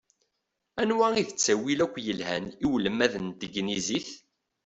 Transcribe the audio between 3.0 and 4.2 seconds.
n tegnizit?